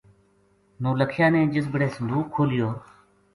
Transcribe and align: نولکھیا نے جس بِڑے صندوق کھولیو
نولکھیا 0.81 1.27
نے 1.33 1.41
جس 1.53 1.65
بِڑے 1.71 1.87
صندوق 1.95 2.25
کھولیو 2.33 2.67